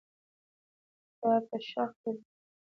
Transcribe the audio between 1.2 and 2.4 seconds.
دا په شرق کې دي.